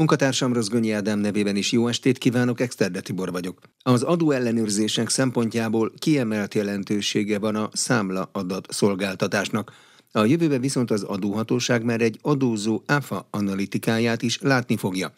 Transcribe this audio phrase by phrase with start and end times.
[0.00, 3.58] Munkatársam Rozgonyi Ádám nevében is jó estét kívánok, Exterde Tibor vagyok.
[3.82, 9.72] Az adóellenőrzések szempontjából kiemelt jelentősége van a számla adat szolgáltatásnak.
[10.12, 15.12] A jövőben viszont az adóhatóság már egy adózó áfa analitikáját is látni fogja.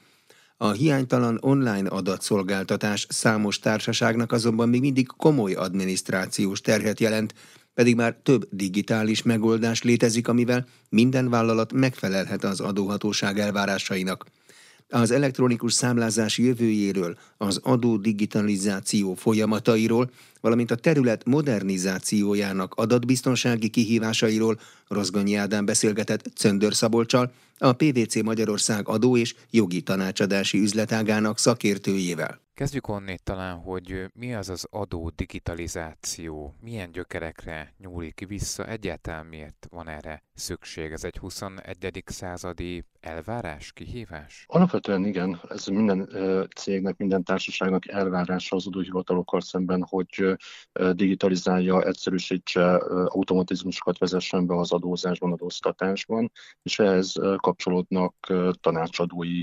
[0.57, 7.35] A hiánytalan online adatszolgáltatás számos társaságnak azonban még mindig komoly adminisztrációs terhet jelent,
[7.75, 14.27] pedig már több digitális megoldás létezik, amivel minden vállalat megfelelhet az adóhatóság elvárásainak
[14.93, 24.61] az elektronikus számlázás jövőjéről, az adó digitalizáció folyamatairól, valamint a terület modernizációjának adatbiztonsági kihívásairól
[24.93, 32.41] Rozgonyi Ádám beszélgetett Cöndör Szabolcsal, a PVC Magyarország adó és jogi tanácsadási üzletágának szakértőjével.
[32.55, 39.67] Kezdjük onnét talán, hogy mi az az adó digitalizáció, milyen gyökerekre nyúlik vissza, egyáltalán miért
[39.71, 40.93] van erre szükség?
[40.93, 42.03] Ez egy 21.
[42.07, 44.45] századi elvárás, kihívás?
[44.49, 46.09] Alapvetően igen, ez minden
[46.57, 50.37] cégnek, minden társaságnak elvárása az adóhivatalokkal szemben, hogy
[50.93, 52.75] digitalizálja, egyszerűsítse,
[53.07, 59.43] automatizmusokat vezessen be az adózásban, adóztatásban, és ehhez kapcsolódnak tanácsadói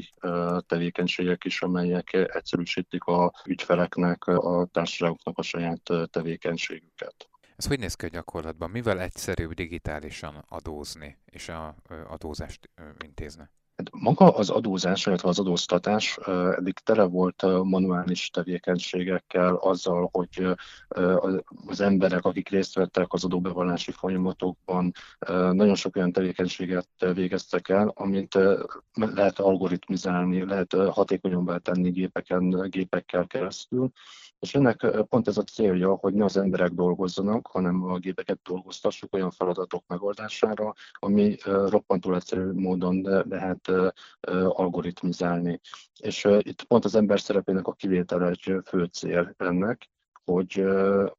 [0.68, 7.30] tevékenységek is, amelyek egyszerűsítik a ügyfeleknek, a társaságoknak a saját tevékenységüket.
[7.56, 8.70] Ez hogy néz ki a gyakorlatban?
[8.70, 11.76] Mivel egyszerűbb digitálisan adózni és a
[12.08, 12.70] adózást
[13.06, 13.44] intézni?
[13.80, 16.18] Hát maga az adózás, illetve az adóztatás
[16.58, 20.46] eddig tele volt manuális tevékenységekkel, azzal, hogy
[21.68, 24.92] az emberek, akik részt vettek az adóbevallási folyamatokban,
[25.52, 28.38] nagyon sok olyan tevékenységet végeztek el, amit
[28.94, 33.92] lehet algoritmizálni, lehet hatékonyabbá tenni gépeken, gépekkel keresztül,
[34.40, 39.14] és ennek pont ez a célja, hogy ne az emberek dolgozzanak, hanem a gépeket dolgoztassuk
[39.14, 43.72] olyan feladatok megoldására, ami roppantól egyszerű módon lehet
[44.48, 45.60] algoritmizálni.
[46.00, 49.90] És itt pont az ember szerepének a kivétele egy fő cél ennek,
[50.30, 50.64] hogy,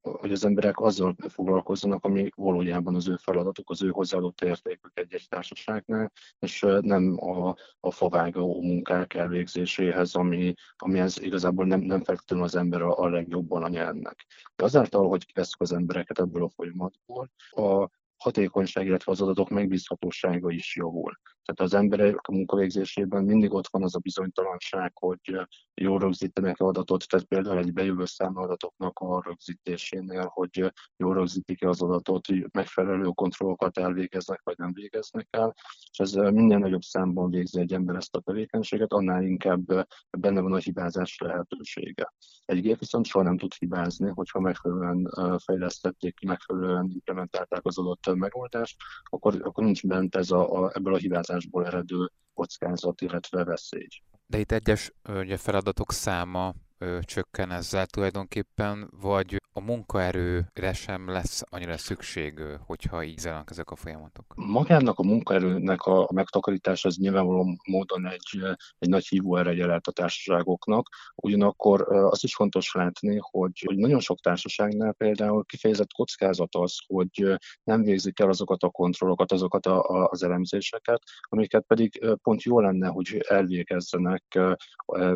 [0.03, 5.27] hogy az emberek azzal foglalkozzanak, ami valójában az ő feladatuk, az ő hozzáadott értékük egy-egy
[5.29, 12.57] társaságnál, és nem a, a favágó munkák elvégzéséhez, ami, amihez igazából nem, nem feltétlenül az
[12.57, 14.27] ember a, a legjobban a nyernek.
[14.57, 20.51] De azáltal, hogy kiveszünk az embereket ebből a folyamatból, a hatékonyság, illetve az adatok megbízhatósága
[20.51, 21.19] is javul.
[21.51, 27.09] Tehát az emberek a munkavégzésében mindig ott van az a bizonytalanság, hogy jól rögzítenek adatot,
[27.09, 33.79] tehát például egy bejövő számadatoknak a rögzítésénél, hogy jól rögzítik-e az adatot, hogy megfelelő kontrollokat
[33.79, 35.55] elvégeznek, vagy nem végeznek el,
[35.91, 39.87] és ez minden nagyobb számban végzi egy ember ezt a tevékenységet, annál inkább
[40.19, 42.13] benne van a hibázás lehetősége.
[42.45, 45.11] Egy gép viszont soha nem tud hibázni, hogyha megfelelően
[45.45, 50.95] fejlesztették ki, megfelelően implementálták az adott megoldást, akkor, akkor nincs bent ez a, a, ebből
[50.95, 50.99] a
[51.41, 53.89] hibázásból eredő kockázat, illetve veszély.
[54.27, 61.43] De itt egyes ugye, feladatok száma ö, csökken ezzel tulajdonképpen, vagy a munkaerőre sem lesz
[61.49, 64.25] annyira szükség, hogyha így zajlanak ezek a folyamatok?
[64.35, 68.41] Magának a munkaerőnek a megtakarítása az nyilvánvalóan módon egy,
[68.79, 70.89] egy nagy hívóereje lehet a társaságoknak.
[71.15, 77.39] Ugyanakkor azt is fontos látni, hogy, hogy nagyon sok társaságnál például kifejezett kockázat az, hogy
[77.65, 82.61] nem végzik el azokat a kontrollokat, azokat a, a, az elemzéseket, amiket pedig pont jó
[82.61, 84.39] lenne, hogy elvégezzenek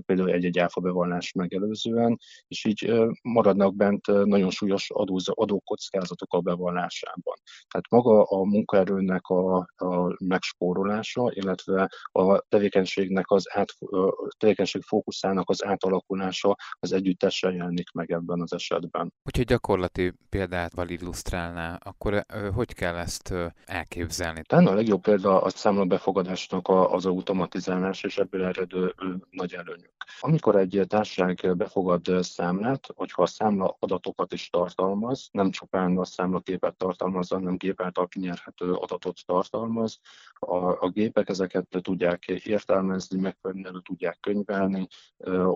[0.07, 2.93] például egy-egy áfa bevallás megelőzően, és így
[3.23, 7.37] maradnak bent nagyon súlyos adóz, adókockázatok a bevallásában.
[7.69, 15.51] Tehát maga a munkaerőnek a, a megspórolása, illetve a tevékenységnek az át, a tevékenység fókuszának
[15.51, 19.13] az átalakulása az együttesen jelenik meg ebben az esetben.
[19.23, 24.43] Hogyha gyakorlati példát illusztrálná, akkor hogy kell ezt elképzelni?
[24.43, 28.95] Talán a legjobb példa a számlabefogadásnak az automatizálás és ebből eredő
[29.31, 29.93] nagy előnyök.
[30.21, 36.05] Amikor egy társaság befogad számlát, hogyha a számla adatok adatokat is tartalmaz, nem csupán a
[36.05, 40.01] számlaképet tartalmaz, hanem gép által kinyerhető adatot tartalmaz.
[40.47, 44.87] A, a gépek ezeket tudják értelmezni, megfelelően tudják könyvelni,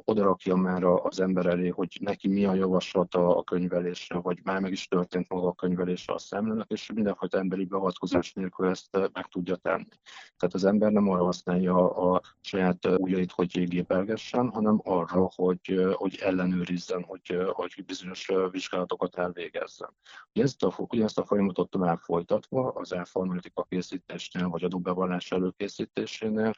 [0.04, 4.60] oda rakja már az ember elé, hogy neki mi a javaslata a könyvelésre, vagy már
[4.60, 9.26] meg is történt maga a könyvelése a számlának, és mindenfajta emberi beavatkozás nélkül ezt meg
[9.26, 9.88] tudja tenni.
[10.36, 16.18] Tehát az ember nem arra használja a saját ujjait, hogy gépelgessen, hanem arra, hogy hogy,
[16.22, 19.94] ellenőrizzen, hogy, hogy bizonyos vizsgálatokat elvégezzen.
[20.32, 26.52] Ezt a, ugyanezt a folyamatot tovább folytatva az elformalitika készítésnél, vagy adóbevallás előkészítésénél,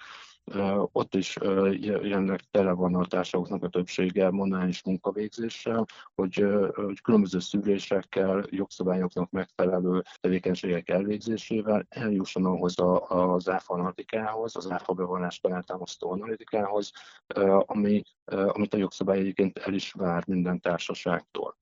[0.92, 1.36] ott is
[1.80, 5.84] jelenleg tele van a társadalmaknak a többsége monális munkavégzéssel,
[6.14, 12.74] hogy, hogy különböző szűrésekkel, jogszabályoknak megfelelő tevékenységek elvégzésével eljusson ahhoz
[13.08, 16.92] az áfa analitikához, az áfa bevallást alátámasztó analitikához,
[17.66, 21.56] ami, amit a jogszabály egyébként el is vár minden társaságtól.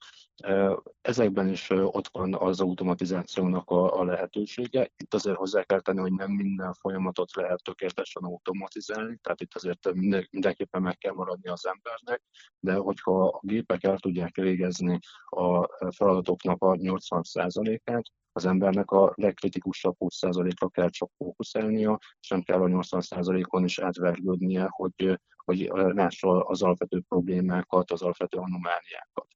[1.00, 4.90] Ezekben is ott van az automatizációnak a, a lehetősége.
[4.96, 9.92] Itt azért hozzá kell tenni, hogy nem minden folyamatot lehet tökéletesen automatizálni, tehát itt azért
[10.30, 12.22] mindenképpen meg kell maradni az embernek,
[12.58, 19.96] de hogyha a gépek el tudják végezni a feladatoknak a 80%-át, az embernek a legkritikusabb
[19.98, 26.62] 20%-ra kell csak fókuszálnia, és nem kell a 80%-on is átvergődnie, hogy, hogy lássa az
[26.62, 29.26] alapvető problémákat, az alapvető anomáliákat.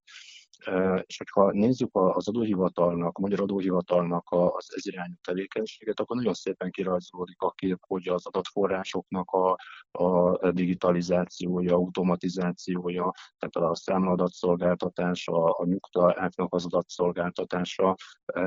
[1.07, 7.41] És hogyha nézzük az adóhivatalnak, a Magyar Adóhivatalnak az ezirányú tevékenységet, akkor nagyon szépen kirajzolódik
[7.41, 9.57] a kép, hogy az adatforrásoknak a,
[9.91, 17.97] a digitalizációja, automatizációja, tehát a számladatszolgáltatás, a, nyugtaáknak az adatszolgáltatása,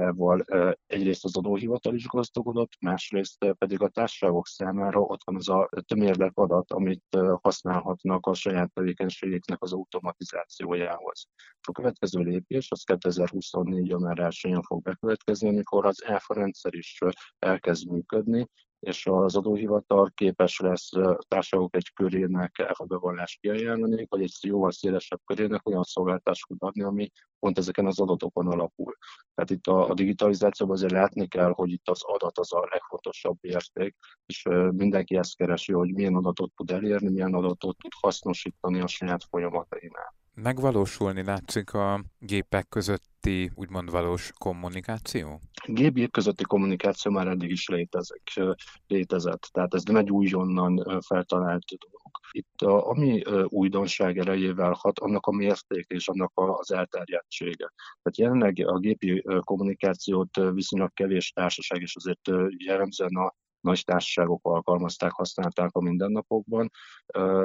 [0.09, 0.45] val
[0.87, 6.37] egyrészt az adóhivatal is gazdagodott, másrészt pedig a társaságok számára ott van az a tömérlek
[6.37, 11.27] adat, amit használhatnak a saját tevékenységeknek az automatizációjához.
[11.67, 13.87] A következő lépés az 2024.
[13.87, 16.99] január 1 fog bekövetkezni, amikor az ELFA rendszer is
[17.39, 18.47] elkezd működni,
[18.79, 20.89] és az adóhivatal képes lesz
[21.27, 27.11] társadalmak egy körének ELFA bevallást kiajánlani, vagy egy jóval szélesebb körének olyan szolgáltásokat adni, ami
[27.39, 28.95] pont ezeken az adatokon alapul.
[29.33, 33.37] Tehát itt a, a digitalizációban azért látni kell, hogy itt az adat az a legfontosabb
[33.41, 38.87] érték, és mindenki ezt keresi, hogy milyen adatot tud elérni, milyen adatot tud hasznosítani a
[38.87, 45.39] saját folyamatainál megvalósulni látszik a gépek közötti úgymond valós kommunikáció?
[45.65, 48.31] Gép-gép közötti kommunikáció már eddig is létezik,
[48.87, 52.11] létezett, tehát ez nem egy újonnan feltalált dolog.
[52.31, 57.73] Itt a, ami újdonság erejével hat, annak a mérték és annak az elterjedtsége.
[58.01, 63.33] Tehát jelenleg a gépi kommunikációt viszonylag kevés társaság, és azért jellemzően a
[63.65, 66.71] nagy társaságok alkalmazták, használták a mindennapokban,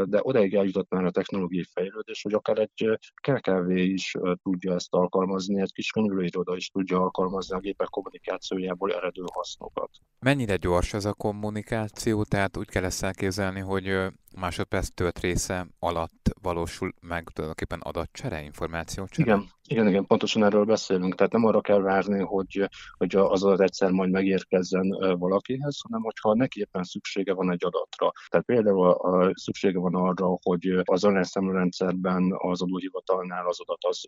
[0.05, 5.61] de odaig eljutott már a technológiai fejlődés, hogy akár egy KKV is tudja ezt alkalmazni,
[5.61, 9.91] egy kis könyvőiroda is tudja alkalmazni a gépek kommunikációjából eredő hasznokat.
[10.19, 12.25] Mennyire gyors ez a kommunikáció?
[12.25, 13.97] Tehát úgy kell ezt elképzelni, hogy
[14.37, 19.23] másodperc tölt része alatt valósul meg tulajdonképpen adatcsere, információcsere?
[19.23, 21.15] Igen, igen, igen, pontosan erről beszélünk.
[21.15, 24.89] Tehát nem arra kell várni, hogy, hogy az adat egyszer majd megérkezzen
[25.19, 28.13] valakihez, hanem hogyha neki éppen szüksége van egy adatra.
[28.29, 34.01] Tehát például a, szüksége van arra, hogy az online számlárendszerben az adóhivatalnál az adat az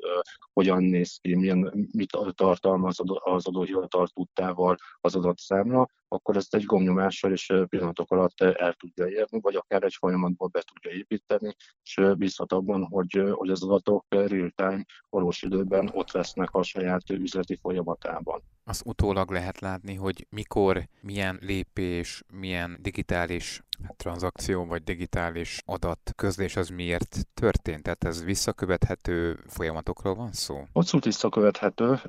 [0.53, 7.33] hogyan néz ki, milyen, mit tartalmaz az adóhivatal tudtával az adatszámla, akkor ezt egy gomnyomással
[7.33, 12.53] és pillanatok alatt el tudja érni, vagy akár egy folyamatból be tudja építeni, és bízhat
[12.53, 18.43] abban, hogy, hogy az adatok real-time, valós időben ott lesznek a saját üzleti folyamatában.
[18.65, 26.13] Az utólag lehet látni, hogy mikor, milyen lépés, milyen digitális hát, tranzakció vagy digitális adat
[26.17, 27.83] közlés az miért történt?
[27.83, 30.63] Tehát ez visszakövethető folyamatokról van szó?
[30.73, 32.01] Abszolút visszakövethető,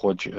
[0.00, 0.34] hogy,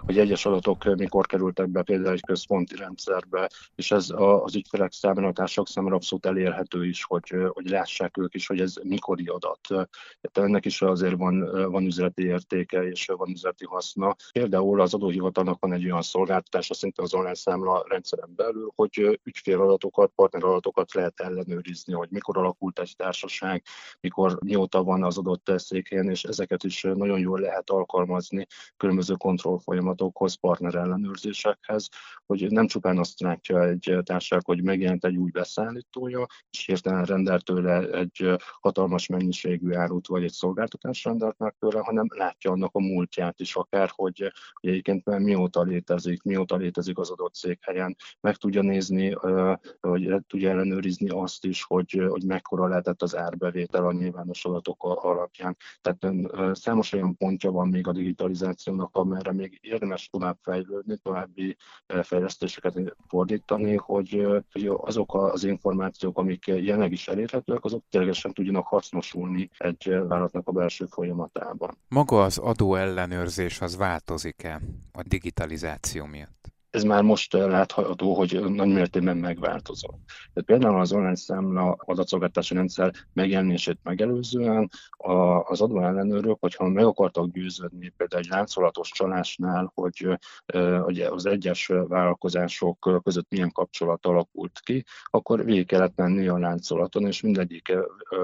[0.00, 5.28] hogy egyes adatok mikor kerültek be például egy központi rendszerbe, és ez az ügyfelek számára,
[5.28, 9.60] a társak számára abszolút elérhető is, hogy, hogy lássák ők is, hogy ez mikori adat.
[9.66, 14.16] Tehát ennek is azért van, van üzleti értéke és van üzleti haszna.
[14.32, 20.12] Például az adóhivatalnak van egy olyan szolgáltatása szinte az online számla rendszeren belül, hogy ügyféladatokat,
[20.14, 23.62] partneradatokat lehet ellenőrizni, hogy mikor alakult egy társaság,
[24.00, 30.34] mikor mióta van az adott székhelyen, és ezeket is nagyon jól lehet alkalmazni különböző kontrollfolyamatokhoz,
[30.34, 31.88] partner ellenőrzésekhez,
[32.26, 37.44] hogy nem csupán azt látja egy társaság, hogy megjelent egy új beszállítója, és hirtelen rendelt
[37.44, 42.80] tőle egy hatalmas mennyiségű árut, vagy egy szolgáltatást rendelt meg tőle, hanem látja annak a
[42.80, 48.36] múltját is akár, hogy, hogy egyébként már mióta létezik, mióta létezik az adott székhelyen, meg
[48.36, 49.16] tudja nézni,
[49.80, 55.56] hogy tudja ellenőrizni azt is, hogy, hogy mekkora lehetett az árbevétel a nyilvános adatok alapján.
[55.80, 56.14] Tehát
[56.56, 61.56] számos olyan pontja van még a digitalizációnak, amerre még érdemes tovább fejlődni, további
[62.02, 69.50] fejlesztéseket fordítani, hogy, hogy azok az információk, amik jelenleg is elérhetőek, azok ténylegesen tudjanak hasznosulni
[69.58, 71.78] egy vállalatnak a belső folyamatában.
[71.88, 74.60] Maga az adó ellenőrzés az változik-e
[74.96, 76.55] a digitalizáció miatt?
[76.76, 79.98] Ez már most látható, hogy nagy mértékben megváltozott.
[80.06, 84.70] Tehát például az online számla adatszolgáltatási rendszer megjelenését megelőzően
[85.42, 93.30] az adóellenőrök, hogyha meg akartak győződni például egy láncolatos csalásnál, hogy az egyes vállalkozások között
[93.30, 97.72] milyen kapcsolat alakult ki, akkor végig kellett menni a láncolaton, és mindegyik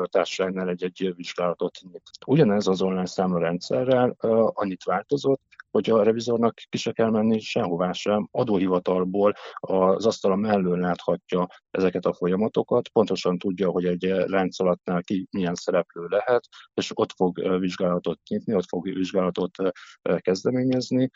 [0.04, 2.10] társaságnál egy-egy vizsgálatot nyit.
[2.26, 4.16] Ugyanez az online számlarendszerrel
[4.52, 5.40] annyit változott,
[5.70, 12.04] hogy a revizornak ki se kell menni sehová sem, adóhivatalból az asztala mellől láthatja ezeket
[12.04, 18.20] a folyamatokat, pontosan tudja, hogy egy láncolatnál ki milyen szereplő lehet, és ott fog vizsgálatot
[18.28, 19.56] nyitni, ott fog vizsgálatot
[20.18, 21.10] kezdeményezni,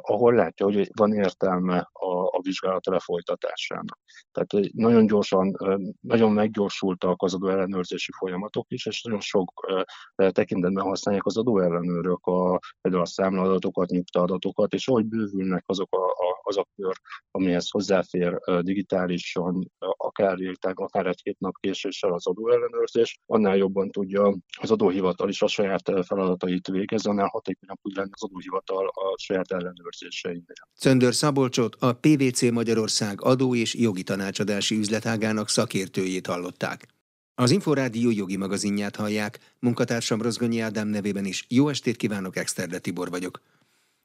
[0.00, 3.98] ahol látja, hogy van értelme a, a vizsgálat lefolytatásának.
[4.32, 5.56] Tehát nagyon gyorsan,
[6.00, 9.66] nagyon meggyorsultak az adóellenőrzési folyamatok is, és nagyon sok
[10.14, 16.23] tekintetben használják az adóellenőrök a, például a számladatokat, adatokat, nyugtaadatokat, és ahogy bővülnek azok a,
[16.46, 16.96] az a kör,
[17.30, 24.36] amihez hozzáfér digitálisan, akár érták, akár egy hét nap késéssel az adóellenőrzés, annál jobban tudja
[24.60, 29.52] az adóhivatal is a saját feladatait végezni, annál hatékonyabb tud lenni az adóhivatal a saját
[29.52, 30.42] ellenőrzéseinél.
[30.78, 36.86] Cöndör Szabolcsot a PVC Magyarország adó és jogi tanácsadási üzletágának szakértőjét hallották.
[37.36, 41.46] Az Inforádió jogi magazinját hallják, munkatársam Rozgonyi Ádám nevében is.
[41.48, 43.40] Jó estét kívánok, Exterde Tibor vagyok.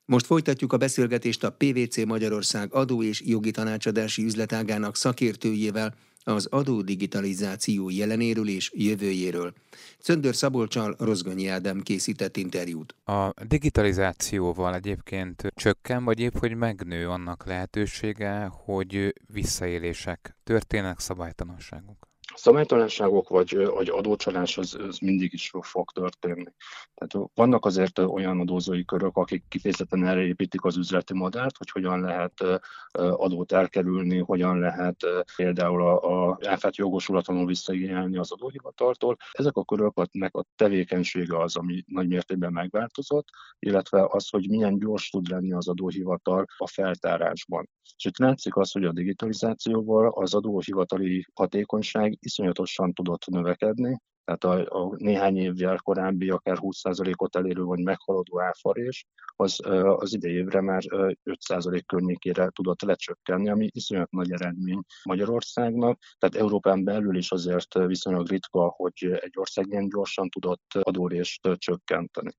[0.09, 6.81] Most folytatjuk a beszélgetést a PVC Magyarország adó és jogi tanácsadási üzletágának szakértőjével az adó
[6.81, 9.53] digitalizáció jelenéről és jövőjéről.
[9.99, 12.95] Cöndör Szabolcsal Rozgonyi Ádám készített interjút.
[13.05, 22.08] A digitalizációval egyébként csökken, vagy épp, hogy megnő annak lehetősége, hogy visszaélések történnek, szabálytalanságok?
[22.36, 26.51] Szabálytalanságok vagy, vagy adócsalás az, az mindig is fog történni.
[26.93, 32.01] Tehát vannak azért olyan adózói körök, akik kifejezetten erre építik az üzleti modellt, hogy hogyan
[32.01, 32.43] lehet
[32.91, 35.05] adót elkerülni, hogyan lehet
[35.36, 39.17] például a, a áfát jogosulatlanul visszaigényelni az adóhivataltól.
[39.31, 43.27] Ezek a köröknek a tevékenysége az, ami nagy mértékben megváltozott,
[43.59, 47.69] illetve az, hogy milyen gyors tud lenni az adóhivatal a feltárásban.
[47.98, 53.98] És itt látszik az, hogy a digitalizációval az adóhivatali hatékonyság iszonyatosan tudott növekedni,
[54.29, 59.05] tehát a, a néhány évvel korábbi akár 20%-ot elérő vagy meghaladó áfarés,
[59.36, 59.59] az
[59.98, 66.00] az idei már 5% környékére tudott lecsökkenni, ami iszonyat nagy eredmény Magyarországnak.
[66.17, 72.31] Tehát Európán belül is azért viszonylag ritka, hogy egy ország ilyen gyorsan tudott adórést csökkenteni.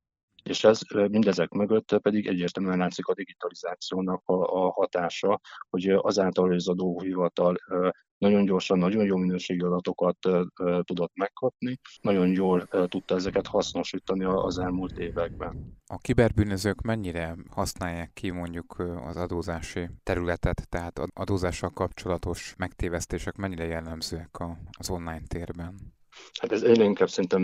[0.43, 6.57] És ez mindezek mögött pedig egyértelműen látszik a digitalizációnak a, a hatása, hogy azáltal, hogy
[6.57, 7.57] az adóhivatal
[8.21, 10.17] nagyon gyorsan, nagyon jó minőségű adatokat
[10.83, 15.79] tudott megkapni, nagyon jól tudta ezeket hasznosítani az elmúlt években.
[15.87, 24.39] A kiberbűnözők mennyire használják ki mondjuk az adózási területet, tehát adózással kapcsolatos megtévesztések mennyire jellemzőek
[24.79, 25.75] az online térben?
[26.41, 27.43] Hát ez egyre inkább szerintem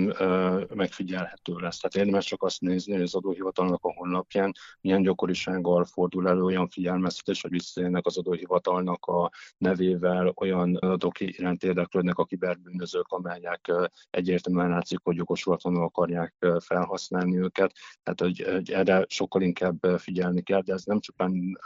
[0.74, 1.78] megfigyelhető lesz.
[1.78, 6.68] Tehát érdemes csak azt nézni, hogy az adóhivatalnak a honlapján milyen gyakorisággal fordul elő olyan
[6.68, 13.72] figyelmeztetés, hogy visszaélnek az adóhivatalnak a nevével, olyan adatok iránt érdeklődnek a kiberbűnözők, amelyek
[14.10, 17.72] egyértelműen látszik, hogy jogosulatlanul akarják felhasználni őket.
[18.02, 21.58] Tehát hogy, hogy erre sokkal inkább figyelni kell, de ez nem csupán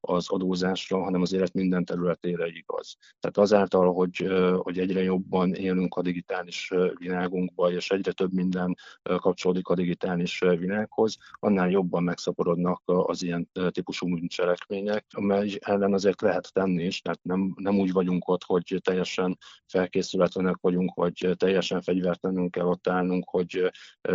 [0.00, 2.96] az adózásra, hanem az élet minden területére igaz.
[3.20, 8.76] Tehát azáltal, hogy, hogy egyre jobban élünk a digitális digitális világunkba, és egyre több minden
[9.02, 16.52] kapcsolódik a digitális világhoz, annál jobban megszaporodnak az ilyen típusú bűncselekmények, amely ellen azért lehet
[16.52, 22.50] tenni is, tehát nem, nem úgy vagyunk ott, hogy teljesen felkészületlenek vagyunk, vagy teljesen fegyvertelenül
[22.50, 23.70] kell ott állnunk, hogy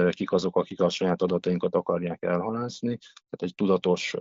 [0.10, 2.98] kik azok, akik a saját adatainkat akarják elhalászni.
[2.98, 4.16] Tehát egy tudatos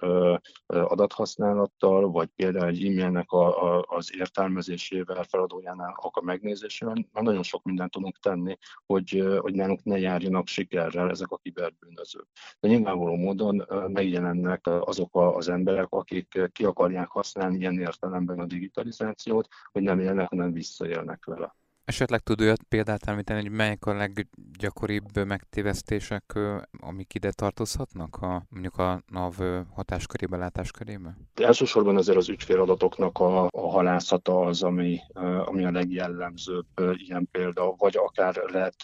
[0.67, 7.63] adathasználattal, vagy például egy e-mailnek a, a, az értelmezésével, feladójánál a megnézésével, már nagyon sok
[7.63, 12.27] minden mindent tudunk tenni, hogy, hogy nálunk ne járjanak sikerrel ezek a kiberbűnözők.
[12.61, 19.49] De nyilvánvaló módon megjelennek azok az emberek, akik ki akarják használni ilyen értelemben a digitalizációt,
[19.73, 21.57] hogy nem élnek, hanem visszaélnek vele.
[21.87, 26.39] Esetleg tud olyat példát említeni, hogy melyek a leggyakoribb megtévesztések,
[26.81, 29.35] amik ide tartozhatnak, a, mondjuk a NAV
[29.75, 31.17] hatáskörébe, látáskörébe?
[31.35, 35.01] Elsősorban azért az ügyféladatoknak a, a halászata az, ami,
[35.45, 38.83] ami a legjellemzőbb ilyen példa, vagy akár lehet,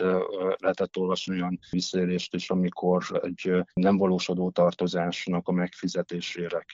[0.56, 6.64] lehetett olvasni olyan visszaélést is, amikor egy nem valósodó tartozásnak a megfizetésére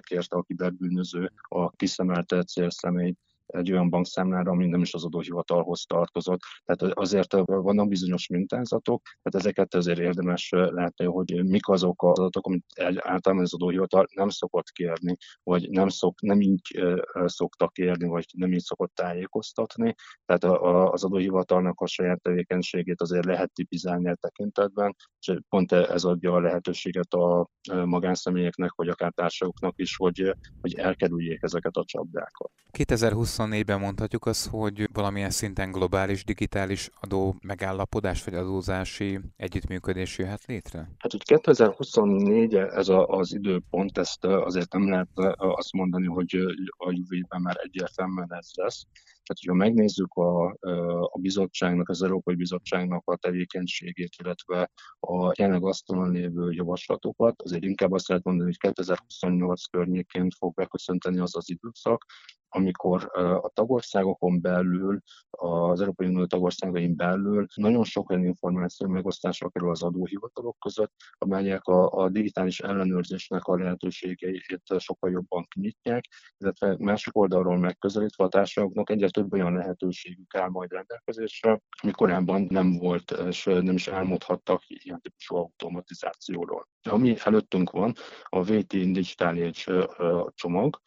[0.00, 6.40] kérte a kiberbűnöző a kiszemelt célszemélyt, egy olyan bankszámlára, ami nem is az adóhivatalhoz tartozott.
[6.64, 12.46] Tehát azért vannak bizonyos mintázatok, tehát ezeket azért érdemes látni, hogy mik azok az adatok,
[12.46, 12.64] amit
[12.96, 16.80] általában az adóhivatal nem szokott kérni, vagy nem, szok, nem így
[17.24, 19.94] szoktak kérni, vagy nem így szokott tájékoztatni.
[20.24, 20.44] Tehát
[20.92, 26.40] az adóhivatalnak a saját tevékenységét azért lehet tipizálni a tekintetben, és pont ez adja a
[26.40, 27.48] lehetőséget a
[27.84, 32.50] magánszemélyeknek, vagy akár társakoknak is, hogy, hogy elkerüljék ezeket a csapdákat.
[33.36, 40.78] 2024-ben mondhatjuk azt, hogy valamilyen szinten globális digitális adó megállapodás vagy adózási együttműködés jöhet létre?
[40.78, 46.36] Hát, hogy 2024 ez a, az időpont, ezt azért nem lehet azt mondani, hogy
[46.76, 48.86] a jövőben már egyértelműen ez lesz.
[49.26, 50.46] Tehát, hogyha megnézzük a,
[51.00, 57.92] a bizottságnak, az Európai Bizottságnak a tevékenységét, illetve a jelenleg asztalon lévő javaslatokat, azért inkább
[57.92, 62.04] azt lehet mondani, hogy 2028 környékén fog beköszönteni az az időszak,
[62.56, 63.10] amikor
[63.42, 69.82] a tagországokon belül, az Európai Unió tagországain belül nagyon sok olyan információ megosztásra kerül az
[69.82, 76.04] adóhivatalok között, amelyek a, a digitális ellenőrzésnek a lehetőségeit sokkal jobban kinyitják,
[76.38, 82.46] illetve másik oldalról megközelítve a társadalmaknak egyre több olyan lehetőségük áll majd rendelkezésre, ami korábban
[82.48, 86.68] nem volt, és nem is álmodhattak ilyen típusú automatizációról.
[86.82, 89.86] Ami előttünk van, a VT Digital Age
[90.34, 90.80] csomag,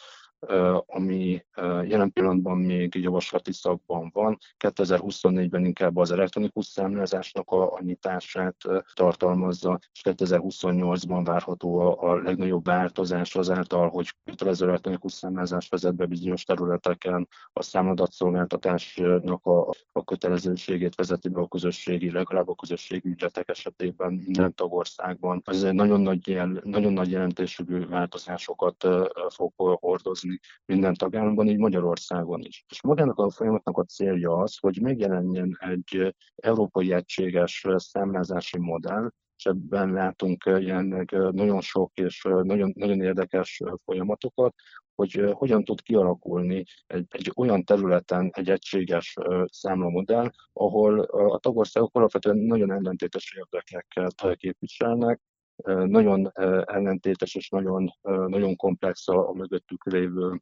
[0.86, 1.46] ami
[1.84, 4.38] jelen pillanatban még javaslati szakban van.
[4.60, 8.56] 2024-ben inkább az elektronikus számlázásnak a, a nyitását
[8.94, 16.06] tartalmazza, és 2028-ban várható a, a legnagyobb változás azáltal, hogy kötelező elektronikus számlázás vezet be
[16.06, 23.50] bizonyos területeken, a számadatszolgáltatásnak a, a kötelezőségét vezeti be a közösségi, legalább a közösségi ügyletek
[23.50, 25.42] esetében minden tagországban.
[25.46, 28.88] Ez egy nagyon nagy, jel, nagyon nagy jelentésű változásokat
[29.30, 32.66] fog hordozni létezni minden tagállamban, így Magyarországon is.
[32.70, 39.46] És magának a folyamatnak a célja az, hogy megjelenjen egy európai egységes számlázási modell, és
[39.46, 44.54] ebben látunk jelenleg nagyon sok és nagyon, nagyon érdekes folyamatokat,
[44.96, 52.38] hogy hogyan tud kialakulni egy, egy olyan területen egy egységes számlamodell, ahol a tagországok alapvetően
[52.38, 55.22] nagyon ellentétes érdekeket képviselnek,
[55.66, 56.32] nagyon
[56.66, 57.94] ellentétes és nagyon,
[58.28, 60.42] nagyon komplex a, a mögöttük lévő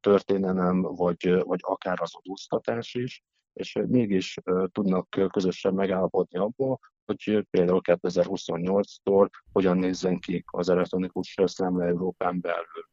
[0.00, 4.36] történelem, vagy, vagy akár az adóztatás is, és mégis
[4.72, 12.88] tudnak közösen megállapodni abból, hogy például 2028-tól hogyan nézzen ki az elektronikus számla Európán belül.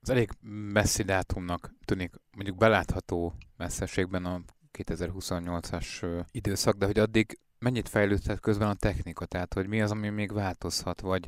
[0.00, 0.30] Az elég
[0.72, 4.40] messzi dátumnak tűnik, mondjuk belátható messzeségben a
[4.78, 9.26] 2028-as időszak, de hogy addig mennyit fejlődhet közben a technika?
[9.26, 11.26] Tehát, hogy mi az, ami még változhat, vagy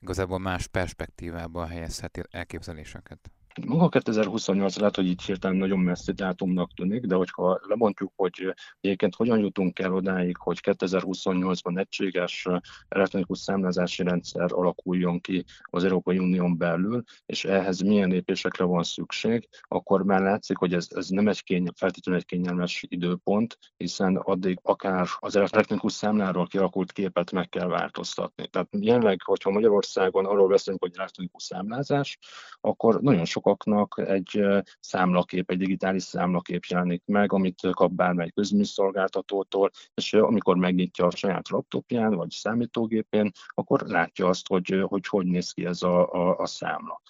[0.00, 3.30] igazából más perspektívába helyezheti elképzeléseket?
[3.62, 9.14] Maga 2028 lehet, hogy itt hirtelen nagyon messzi dátumnak tűnik, de hogyha lemondjuk, hogy egyébként
[9.14, 12.46] hogyan jutunk el odáig, hogy 2028-ban egységes
[12.88, 19.48] elektronikus számlázási rendszer alakuljon ki az Európai Unión belül, és ehhez milyen lépésekre van szükség,
[19.62, 24.58] akkor már látszik, hogy ez, ez nem egy kény, feltétlenül egy kényelmes időpont, hiszen addig
[24.62, 28.48] akár az elektronikus számláról kialakult képet meg kell változtatni.
[28.48, 32.18] Tehát jelenleg, hogyha Magyarországon arról beszélünk, hogy elektronikus számlázás,
[32.60, 34.44] akkor nagyon sok sokaknak egy
[34.80, 41.48] számlakép, egy digitális számlakép jelenik meg, amit kap bármely közműszolgáltatótól, és amikor megnyitja a saját
[41.48, 46.46] laptopján vagy számítógépén, akkor látja azt, hogy hogy, hogy néz ki ez a, a, a
[46.46, 47.00] számla.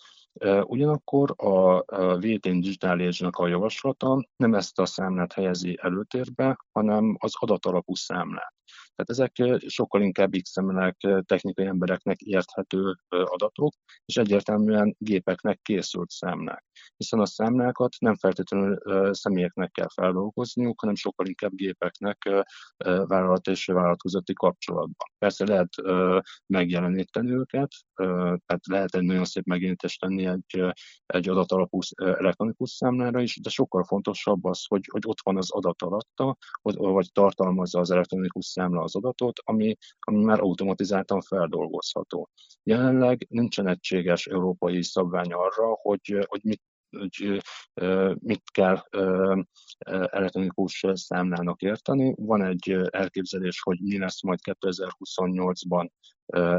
[0.66, 1.80] Ugyanakkor a
[2.16, 8.54] VTN Digital Age-nak a javaslata nem ezt a számlát helyezi előtérbe, hanem az adatalapú számlát.
[8.94, 13.72] Tehát ezek sokkal inkább XML-ek, technikai embereknek érthető adatok,
[14.04, 16.64] és egyértelműen gépeknek készült számlák.
[16.96, 18.78] Hiszen a számlákat nem feltétlenül
[19.14, 22.44] személyeknek kell feldolgozniuk, hanem sokkal inkább gépeknek
[22.84, 25.08] vállalat és vállalat közötti kapcsolatban.
[25.18, 25.68] Persze lehet
[26.46, 27.70] megjeleníteni őket,
[28.46, 30.74] tehát lehet egy nagyon szép megjelenítést tenni egy,
[31.06, 35.82] egy adatalapú elektronikus számlára is, de sokkal fontosabb az, hogy, hogy ott van az adat
[35.82, 42.28] alatta, vagy tartalmazza az elektronikus számla az adatot, ami, ami már automatizáltan feldolgozható.
[42.62, 46.62] Jelenleg nincsen egységes európai szabvány arra, hogy, hogy mit
[46.98, 47.42] hogy
[48.18, 48.82] mit kell
[50.10, 52.14] elektronikus számlának érteni.
[52.16, 55.88] Van egy elképzelés, hogy mi lesz majd 2028-ban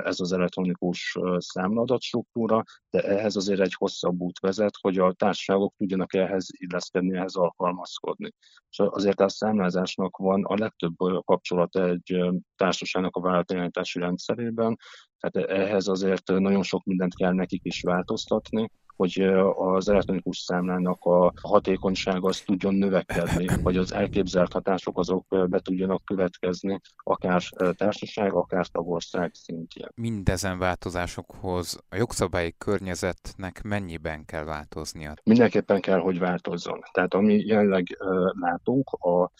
[0.03, 5.73] ez az elektronikus számladat struktúra, de ehhez azért egy hosszabb út vezet, hogy a társaságok
[5.77, 8.31] tudjanak ehhez illeszkedni, ehhez alkalmazkodni.
[8.69, 12.19] És azért a számlázásnak van a legtöbb kapcsolata egy
[12.55, 14.77] társaságnak a vállalatirányítási rendszerében,
[15.19, 19.19] tehát ehhez azért nagyon sok mindent kell nekik is változtatni, hogy
[19.55, 26.05] az elektronikus számlának a hatékonysága az tudjon növekedni, vagy az elképzelt hatások azok be tudjanak
[26.05, 27.43] következni, akár
[27.75, 29.87] társaság, akár tagország szintjén.
[29.95, 35.13] Mindezen változásokhoz a jogszabályi környezetnek mennyiben kell változnia?
[35.23, 36.79] Mindenképpen kell, hogy változzon.
[36.91, 37.97] Tehát ami jelenleg
[38.39, 39.31] látunk, a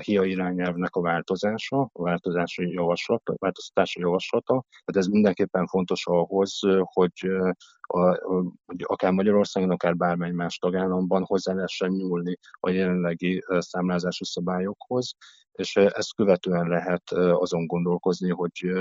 [0.00, 6.58] HIA irányelvnek a változása, a változási javaslat, a változtatási javaslata, tehát ez mindenképpen fontos ahhoz,
[6.82, 7.12] hogy,
[7.80, 8.00] a,
[8.66, 15.14] hogy akár Magyarországon, akár bármely más tagállamban hozzá lehessen nyúlni a jelenlegi számlázási szabályokhoz,
[15.52, 18.72] és ezt követően lehet azon gondolkozni, hogy,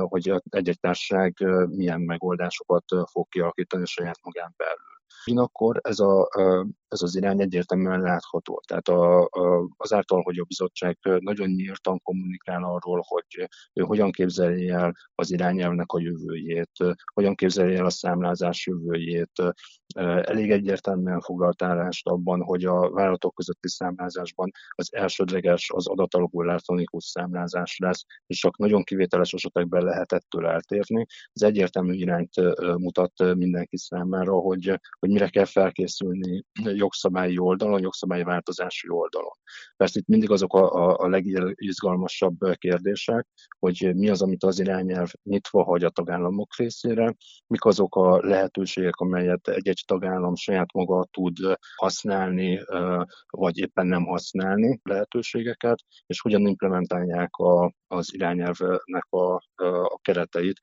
[0.00, 1.34] hogy egy-egy társaság
[1.66, 4.95] milyen megoldásokat fog kialakítani saját magán belül.
[5.26, 6.28] Ugyanakkor ez, a,
[6.88, 8.62] ez az irány egyértelműen látható.
[8.66, 14.68] Tehát a, a, azáltal, hogy a bizottság nagyon nyíltan kommunikál arról, hogy ő hogyan képzeli
[14.68, 16.70] el az irányelvnek a jövőjét,
[17.14, 19.42] hogyan képzeli el a számlázás jövőjét,
[19.96, 27.04] elég egyértelműen foglalt állást abban, hogy a vállalatok közötti számlázásban az elsődleges az adatalapú elektronikus
[27.04, 31.06] számlázás lesz, és csak nagyon kivételes esetekben lehet ettől eltérni.
[31.32, 32.34] Ez egyértelmű irányt
[32.78, 39.32] mutat mindenki számára, hogy, hogy mire kell felkészülni jogszabályi oldalon, jogszabályi változási oldalon.
[39.76, 43.26] Persze itt mindig azok a, a, a legizgalmasabb kérdések,
[43.58, 47.14] hogy mi az, amit az irányelv nyitva hagy a tagállamok részére,
[47.46, 51.36] mik azok a lehetőségek, amelyet egy-egy tagállam saját maga tud
[51.76, 52.60] használni,
[53.30, 60.58] vagy éppen nem használni lehetőségeket, és hogyan implementálják a, az irányelvnek a, a kereteit,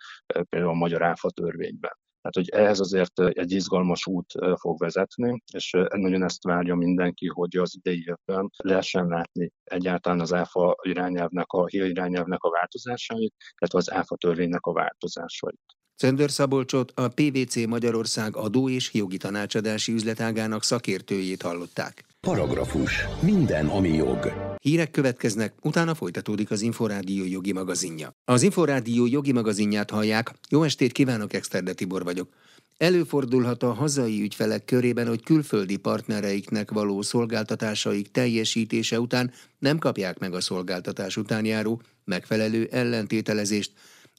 [0.49, 1.91] például a magyar áfa törvényben.
[2.23, 7.57] Tehát, hogy ehhez azért egy izgalmas út fog vezetni, és nagyon ezt várja mindenki, hogy
[7.57, 13.77] az idei évben lehessen látni egyáltalán az ÁFA irányelvnek, a HIA irányelvnek a változásait, illetve
[13.77, 15.61] az ÁFA törvénynek a változásait.
[16.03, 22.05] Czöndör Szabolcsot a PVC Magyarország adó és jogi tanácsadási üzletágának szakértőjét hallották.
[22.21, 23.05] Paragrafus.
[23.21, 24.33] Minden, ami jog.
[24.61, 28.15] Hírek következnek, utána folytatódik az Inforádió jogi magazinja.
[28.25, 30.33] Az Inforádió jogi magazinját hallják.
[30.49, 32.29] Jó estét kívánok, Exterde Tibor vagyok.
[32.77, 40.33] Előfordulhat a hazai ügyfelek körében, hogy külföldi partnereiknek való szolgáltatásaik teljesítése után nem kapják meg
[40.33, 43.71] a szolgáltatás után járó megfelelő ellentételezést,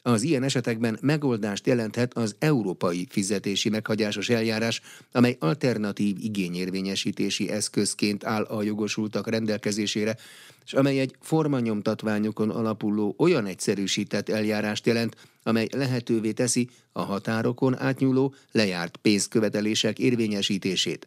[0.07, 4.81] az ilyen esetekben megoldást jelenthet az európai fizetési meghagyásos eljárás,
[5.13, 10.17] amely alternatív igényérvényesítési eszközként áll a jogosultak rendelkezésére,
[10.65, 18.35] és amely egy formanyomtatványokon alapuló olyan egyszerűsített eljárást jelent, amely lehetővé teszi a határokon átnyúló
[18.53, 21.07] lejárt pénzkövetelések érvényesítését.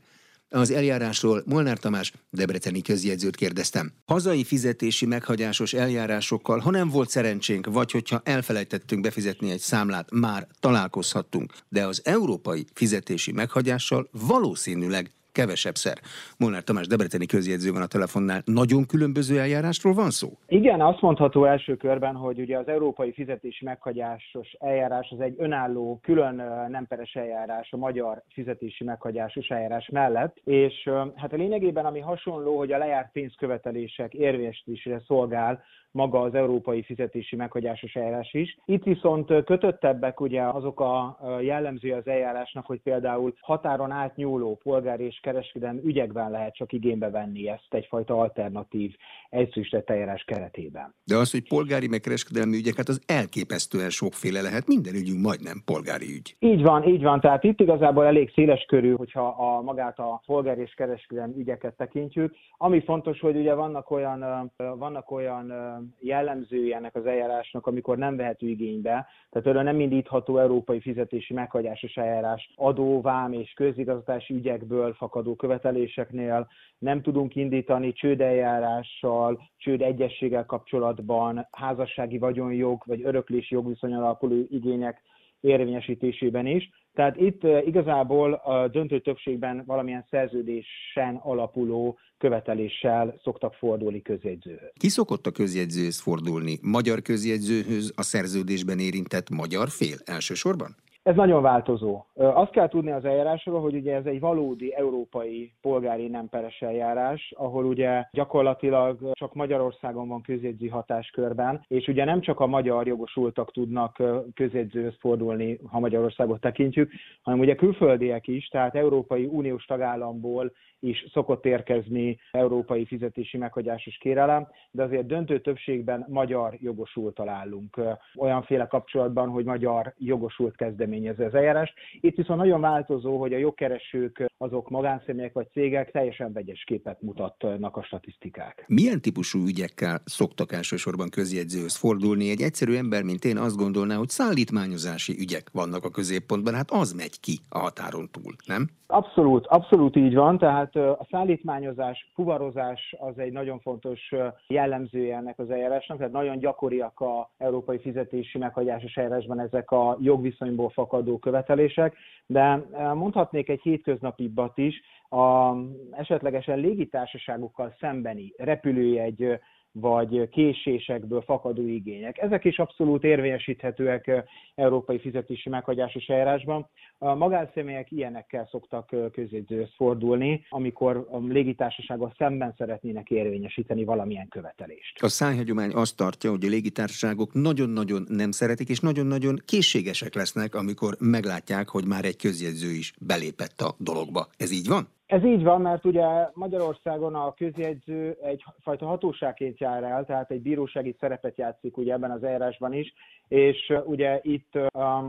[0.50, 3.92] Az eljárásról Molnár Tamás debreceni közjegyzőt kérdeztem.
[4.06, 10.48] Hazai fizetési meghagyásos eljárásokkal, ha nem volt szerencsénk, vagy hogyha elfelejtettünk befizetni egy számlát, már
[10.60, 15.98] találkozhattunk, de az európai fizetési meghagyással valószínűleg kevesebb szer.
[16.40, 18.42] Molnár Tamás Debreceni közjegyző van a telefonnál.
[18.46, 20.28] Nagyon különböző eljárásról van szó?
[20.48, 26.00] Igen, azt mondható első körben, hogy ugye az európai fizetési meghagyásos eljárás az egy önálló,
[26.04, 26.36] külön
[26.70, 32.58] nem peres eljárás a magyar fizetési meghagyásos eljárás mellett, és hát a lényegében ami hasonló,
[32.58, 38.58] hogy a lejárt pénzkövetelések érvényesítésére szolgál maga az európai fizetési meghagyásos eljárás is.
[38.66, 45.20] Itt viszont kötöttebbek ugye azok a jellemző az eljárásnak, hogy például határon átnyúló polgár és
[45.28, 48.96] kereskedelmi ügyekben lehet csak igénybe venni ezt egyfajta alternatív
[49.30, 50.96] egyszerűsített eljárás keretében.
[51.04, 55.62] De az, hogy polgári meg kereskedelmi ügyek, hát az elképesztően sokféle lehet, minden ügyünk majdnem
[55.66, 56.36] polgári ügy.
[56.40, 57.20] Így van, így van.
[57.20, 62.36] Tehát itt igazából elég széles körű, hogyha a magát a polgári és kereskedelmi ügyeket tekintjük.
[62.58, 65.54] Ami fontos, hogy ugye vannak olyan, vannak olyan
[66.00, 71.96] jellemzője ennek az eljárásnak, amikor nem vehető igénybe, tehát erről nem indítható európai fizetési meghagyásos
[71.96, 81.48] eljárás adó, vám és közigazgatási ügyekből fakadó követeléseknél, nem tudunk indítani csődeljárással, csőd egyességgel kapcsolatban,
[81.52, 85.02] házassági vagyonjog vagy öröklési jogviszony alapuló igények
[85.40, 86.70] érvényesítésében is.
[86.94, 94.72] Tehát itt igazából a döntő többségben valamilyen szerződésen alapuló követeléssel szoktak fordulni közjegyzőhöz.
[94.80, 96.58] Ki szokott a közjegyzőhöz fordulni?
[96.62, 100.76] Magyar közjegyzőhöz a szerződésben érintett magyar fél elsősorban?
[101.08, 102.06] Ez nagyon változó.
[102.14, 107.34] Azt kell tudni az eljárásról, hogy ugye ez egy valódi európai polgári nem peres eljárás,
[107.38, 113.52] ahol ugye gyakorlatilag csak Magyarországon van közjegyző hatáskörben, és ugye nem csak a magyar jogosultak
[113.52, 116.92] tudnak közjegyzőhöz fordulni, ha Magyarországot tekintjük,
[117.22, 124.48] hanem ugye külföldiek is, tehát Európai Uniós tagállamból is szokott érkezni európai fizetési meghagyásos kérelem,
[124.72, 127.82] de azért döntő többségben magyar jogosult találunk
[128.16, 131.74] olyanféle kapcsolatban, hogy magyar jogosult kezdemény eredményezze az eljárást.
[132.02, 137.78] Itt viszont nagyon változó, hogy a jogkeresők azok magánszemélyek vagy cégek teljesen vegyes képet mutatnak
[137.78, 138.64] a statisztikák.
[138.68, 142.30] Milyen típusú ügyekkel szoktak elsősorban közjegyzőhöz fordulni?
[142.30, 146.94] Egy egyszerű ember, mint én azt gondolná, hogy szállítmányozási ügyek vannak a középpontban, hát az
[146.94, 148.70] megy ki a határon túl, nem?
[148.90, 154.00] Abszolút, abszolút így van, tehát a szállítmányozás, fuvarozás az egy nagyon fontos
[154.48, 160.70] jellemzője ennek az eljárásnak, tehát nagyon gyakoriak a európai fizetési meghagyásos eljárásban ezek a jogviszonyból
[160.78, 162.56] fakadó követelések, de
[162.94, 165.56] mondhatnék egy hétköznapibbat is, a
[165.92, 169.40] esetlegesen légitársaságokkal szembeni repülőjegy
[169.80, 172.18] vagy késésekből fakadó igények.
[172.18, 174.12] Ezek is abszolút érvényesíthetőek
[174.56, 176.70] európai fizetési meghagyásos eljárásban.
[176.98, 185.04] A magánszemélyek ilyenekkel szoktak közjegyzőhöz fordulni, amikor a légitársasággal szemben szeretnének érvényesíteni valamilyen követelést.
[185.04, 190.96] A szájhagyomány azt tartja, hogy a légitársaságok nagyon-nagyon nem szeretik, és nagyon-nagyon készségesek lesznek, amikor
[191.00, 194.28] meglátják, hogy már egy közjegyző is belépett a dologba.
[194.38, 194.96] Ez így van?
[195.08, 200.96] Ez így van, mert ugye Magyarországon a közjegyző egyfajta hatóságként jár el, tehát egy bírósági
[201.00, 202.94] szerepet játszik ugye ebben az eljárásban is,
[203.28, 204.58] és ugye itt,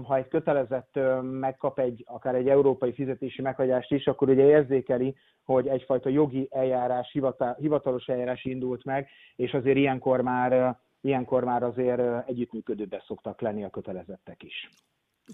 [0.03, 5.67] ha egy kötelezett megkap egy, akár egy európai fizetési meghagyást is, akkor ugye érzékeli, hogy
[5.67, 7.17] egyfajta jogi eljárás,
[7.59, 13.71] hivatalos eljárás indult meg, és azért ilyenkor már ilyenkor már azért együttműködőbbek szoktak lenni a
[13.71, 14.69] kötelezettek is.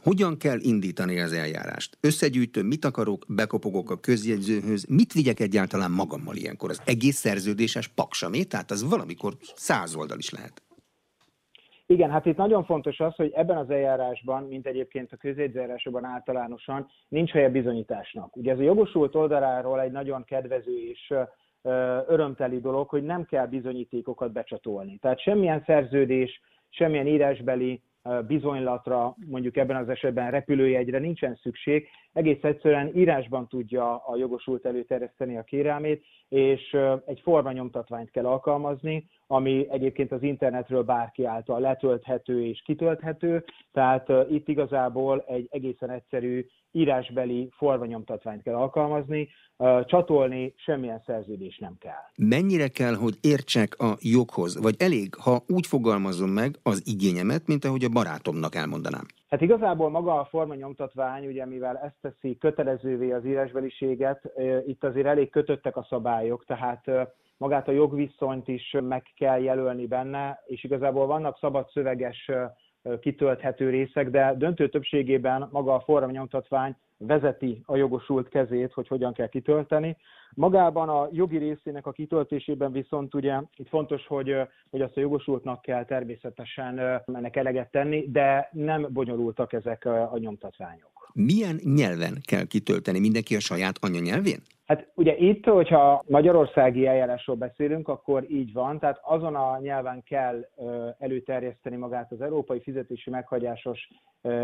[0.03, 1.99] Hogyan kell indítani az eljárást?
[2.01, 6.71] Összegyűjtöm, mit akarok, bekopogok a közjegyzőhöz, mit vigyek egyáltalán magammal ilyenkor?
[6.71, 10.63] Az egész szerződéses paksamé, tehát az valamikor száz oldal is lehet.
[11.87, 16.87] Igen, hát itt nagyon fontos az, hogy ebben az eljárásban, mint egyébként a közjegyzőjárásokban általánosan,
[17.09, 18.37] nincs helye bizonyításnak.
[18.37, 21.15] Ugye ez a jogosult oldaláról egy nagyon kedvező és
[22.09, 24.99] örömteli dolog, hogy nem kell bizonyítékokat becsatolni.
[24.99, 27.83] Tehát semmilyen szerződés, semmilyen írásbeli
[28.27, 35.37] bizonylatra, mondjuk ebben az esetben repülőjegyre nincsen szükség, egész egyszerűen írásban tudja a jogosult előterjeszteni
[35.37, 42.63] a kérelmét, és egy formanyomtatványt kell alkalmazni, ami egyébként az internetről bárki által letölthető és
[42.65, 49.29] kitölthető, tehát itt igazából egy egészen egyszerű írásbeli formanyomtatványt kell alkalmazni,
[49.85, 52.29] csatolni semmilyen szerződés nem kell.
[52.29, 57.65] Mennyire kell, hogy értsek a joghoz, vagy elég, ha úgy fogalmazom meg az igényemet, mint
[57.65, 59.07] ahogy a barátomnak elmondanám?
[59.29, 64.33] Hát igazából maga a formanyomtatvány, ugye mivel ezt teszi kötelezővé az írásbeliséget,
[64.67, 66.85] itt azért elég kötöttek a szabályok, tehát
[67.37, 72.31] magát a jogviszonyt is meg kell jelölni benne, és igazából vannak szabad szöveges
[73.01, 79.27] kitölthető részek, de döntő többségében maga a formanyomtatvány vezeti a jogosult kezét, hogy hogyan kell
[79.27, 79.97] kitölteni.
[80.35, 84.37] Magában a jogi részének a kitöltésében viszont ugye itt fontos, hogy,
[84.71, 91.04] hogy azt a jogosultnak kell természetesen ennek eleget tenni, de nem bonyolultak ezek a nyomtatványok.
[91.15, 92.99] Milyen nyelven kell kitölteni?
[92.99, 94.39] Mindenki a saját anyanyelvén?
[94.67, 100.49] Hát ugye itt, hogyha magyarországi eljárásról beszélünk, akkor így van, tehát azon a nyelven kell
[100.99, 103.89] előterjeszteni magát az európai fizetési meghagyásos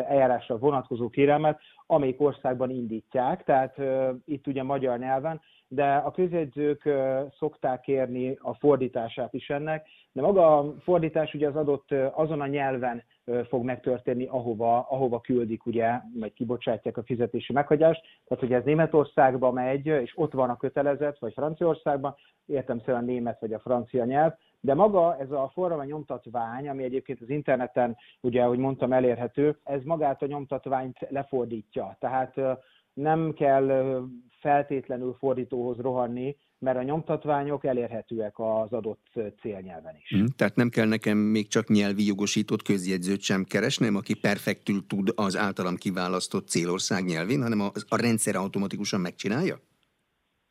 [0.08, 3.76] eljárásra vonatkozó kérelmet, amelyik országban indítják, tehát
[4.24, 5.40] itt ugye magyar nyelven,
[5.72, 6.88] de a közjegyzők
[7.38, 12.46] szokták kérni a fordítását is ennek, de maga a fordítás ugye az adott azon a
[12.46, 13.02] nyelven
[13.48, 18.02] fog megtörténni, ahova, ahova küldik, ugye, vagy kibocsátják a fizetési meghagyást.
[18.24, 22.14] Tehát, hogy ez Németországba megy, és ott van a kötelezet, vagy Franciaországban,
[22.46, 26.84] értem szerint a német vagy a francia nyelv, de maga ez a forradalmi nyomtatvány, ami
[26.84, 31.96] egyébként az interneten, ugye, ahogy mondtam, elérhető, ez magát a nyomtatványt lefordítja.
[32.00, 32.34] Tehát
[33.00, 33.98] nem kell
[34.40, 39.06] feltétlenül fordítóhoz rohanni, mert a nyomtatványok elérhetőek az adott
[39.40, 40.08] célnyelven is.
[40.08, 45.12] Hmm, tehát nem kell nekem még csak nyelvi jogosított közjegyzőt sem keresnem, aki perfektül tud
[45.14, 49.56] az általam kiválasztott célország nyelvén, hanem a, a rendszer automatikusan megcsinálja?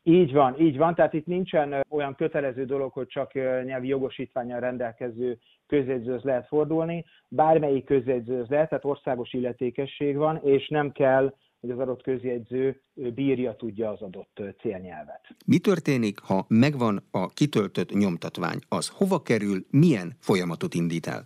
[0.03, 0.95] Így van, így van.
[0.95, 3.33] Tehát itt nincsen olyan kötelező dolog, hogy csak
[3.63, 7.05] nyelvi jogosítványal rendelkező közjegyzőhöz lehet fordulni.
[7.27, 13.55] Bármelyik közjegyzőhöz lehet, tehát országos illetékesség van, és nem kell hogy az adott közjegyző bírja
[13.55, 15.21] tudja az adott célnyelvet.
[15.45, 18.59] Mi történik, ha megvan a kitöltött nyomtatvány?
[18.69, 21.25] Az hova kerül, milyen folyamatot indít el?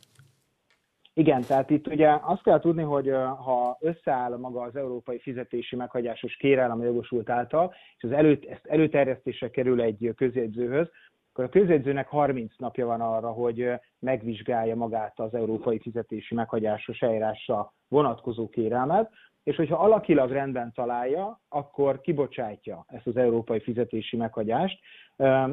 [1.15, 3.09] Igen, tehát itt ugye azt kell tudni, hogy
[3.45, 8.65] ha összeáll maga az európai fizetési meghagyásos kérelem a jogosult által, és az előt, ezt
[8.65, 10.87] előterjesztésre kerül egy közjegyzőhöz,
[11.31, 13.69] akkor a közjegyzőnek 30 napja van arra, hogy
[13.99, 19.11] megvizsgálja magát az európai fizetési meghagyásos eljárásra vonatkozó kérelmet,
[19.43, 24.79] és hogyha alakilag rendben találja, akkor kibocsátja ezt az európai fizetési meghagyást,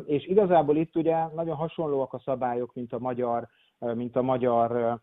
[0.06, 3.48] és igazából itt ugye nagyon hasonlóak a szabályok, mint a magyar
[3.94, 5.00] mint a magyar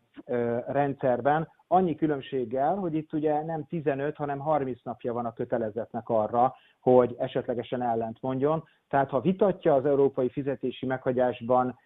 [0.66, 1.48] rendszerben.
[1.66, 7.14] Annyi különbséggel, hogy itt ugye nem 15, hanem 30 napja van a kötelezetnek arra, hogy
[7.18, 8.64] esetlegesen ellent mondjon.
[8.88, 11.78] Tehát ha vitatja az európai fizetési meghagyásban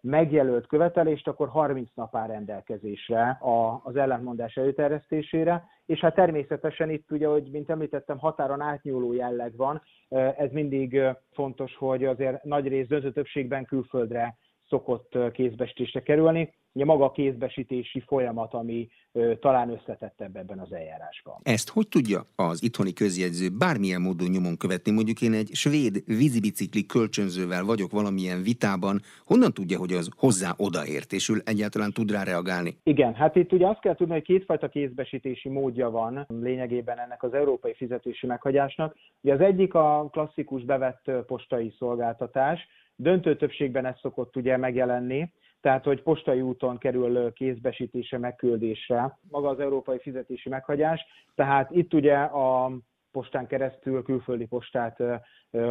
[0.00, 3.38] megjelölt követelést, akkor 30 nap áll rendelkezésre
[3.82, 9.82] az ellentmondás előterjesztésére, és hát természetesen itt ugye, hogy mint említettem, határon átnyúló jelleg van,
[10.36, 11.00] ez mindig
[11.32, 14.36] fontos, hogy azért nagy rész döntő többségben külföldre
[14.68, 16.52] szokott kézbesítésre kerülni.
[16.72, 18.88] Ugye maga a kézbesítési folyamat, ami
[19.40, 21.40] talán összetettebb ebben az eljárásban.
[21.42, 24.92] Ezt hogy tudja az itthoni közjegyző bármilyen módon nyomon követni?
[24.92, 31.12] Mondjuk én egy svéd vízibicikli kölcsönzővel vagyok valamilyen vitában, honnan tudja, hogy az hozzá odaért,
[31.12, 32.76] és ő egyáltalán tud rá reagálni?
[32.82, 37.34] Igen, hát itt ugye azt kell tudni, hogy kétfajta kézbesítési módja van lényegében ennek az
[37.34, 38.96] európai fizetési meghagyásnak.
[39.20, 42.66] Ugye az egyik a klasszikus bevett postai szolgáltatás,
[43.00, 49.60] Döntő többségben ez szokott ugye megjelenni, tehát hogy postai úton kerül kézbesítése, megküldésre maga az
[49.60, 51.06] európai fizetési meghagyás.
[51.34, 52.72] Tehát itt ugye a
[53.12, 55.02] postán keresztül, külföldi postát,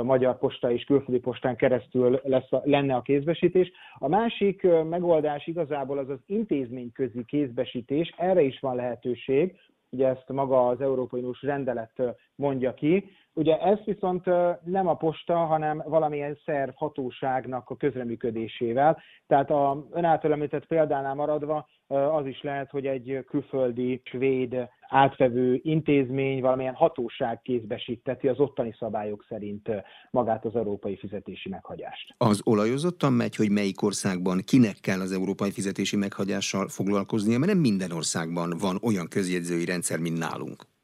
[0.04, 3.72] magyar posta és külföldi postán keresztül lesz lenne a kézbesítés.
[3.94, 9.60] A másik megoldás igazából az az intézményközi kézbesítés, erre is van lehetőség,
[9.90, 12.02] ugye ezt maga az Európai Uniós rendelet
[12.36, 14.26] mondja ki, Ugye ez viszont
[14.64, 19.02] nem a posta, hanem valamilyen szerv hatóságnak a közreműködésével.
[19.28, 25.60] Tehát a ön által említett példánál maradva az is lehet, hogy egy külföldi svéd átvevő
[25.64, 29.70] intézmény, valamilyen hatóság kézbesíteti az ottani szabályok szerint
[30.12, 32.14] magát az európai fizetési meghagyást.
[32.18, 37.62] Az olajozottan megy, hogy melyik országban kinek kell az európai fizetési meghagyással foglalkoznia, mert nem
[37.62, 40.76] minden országban van olyan közjegyzői rendszer, mint nálunk.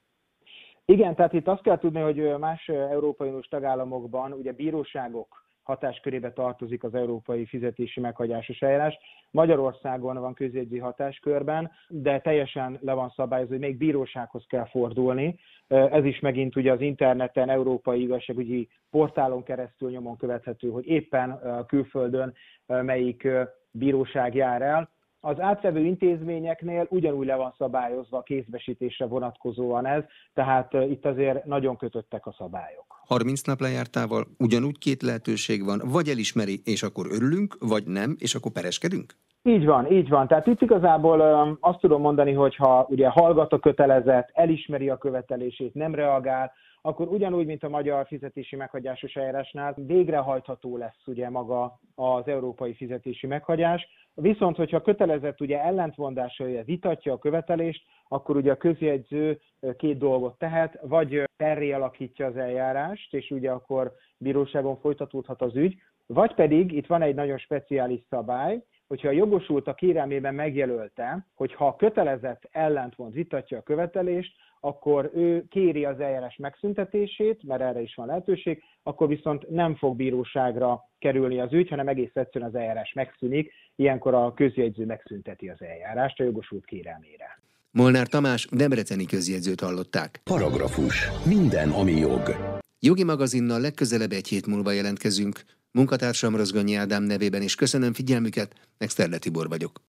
[0.85, 6.83] Igen, tehát itt azt kell tudni, hogy más Európai Uniós tagállamokban ugye bíróságok hatáskörébe tartozik
[6.83, 8.97] az európai fizetési meghagyásos eljárás.
[9.31, 15.39] Magyarországon van közjegyzi hatáskörben, de teljesen le van szabályozva, hogy még bírósághoz kell fordulni.
[15.67, 22.33] Ez is megint ugye az interneten, európai igazságügyi portálon keresztül nyomon követhető, hogy éppen külföldön
[22.65, 23.27] melyik
[23.71, 24.89] bíróság jár el.
[25.25, 31.77] Az átvevő intézményeknél ugyanúgy le van szabályozva a kézbesítésre vonatkozóan ez, tehát itt azért nagyon
[31.77, 32.85] kötöttek a szabályok.
[33.05, 38.35] 30 nap lejártával ugyanúgy két lehetőség van, vagy elismeri, és akkor örülünk, vagy nem, és
[38.35, 39.13] akkor pereskedünk?
[39.43, 40.27] Így van, így van.
[40.27, 41.21] Tehát itt igazából
[41.59, 46.51] azt tudom mondani, hogy ha ugye hallgat a kötelezet, elismeri a követelését, nem reagál,
[46.85, 53.27] akkor ugyanúgy, mint a magyar fizetési meghagyásos eljárásnál végrehajtható lesz ugye maga az európai fizetési
[53.27, 53.87] meghagyás.
[54.13, 59.39] Viszont, hogyha kötelezett ugye ellentmondása vitatja a követelést, akkor ugye a közjegyző
[59.77, 65.75] két dolgot tehet, vagy perré alakítja az eljárást, és ugye akkor bíróságon folytatódhat az ügy,
[66.05, 71.53] vagy pedig itt van egy nagyon speciális szabály, hogyha a jogosult a kérelmében megjelölte, hogy
[71.53, 77.81] ha a kötelezett ellentmond vitatja a követelést, akkor ő kéri az eljárás megszüntetését, mert erre
[77.81, 82.55] is van lehetőség, akkor viszont nem fog bíróságra kerülni az ügy, hanem egész egyszerűen az
[82.55, 87.39] eljárás megszűnik, ilyenkor a közjegyző megszünteti az eljárást a jogosult kérelmére.
[87.71, 90.21] Molnár Tamás, Debreceni közjegyzőt hallották.
[90.23, 91.09] Paragrafus.
[91.25, 92.35] Minden, ami jog.
[92.79, 95.39] Jogi magazinnal legközelebb egy hét múlva jelentkezünk.
[95.71, 99.83] Munkatársam Rozgonyi Ádám nevében is köszönöm figyelmüket, Exterde Tibor vagyok.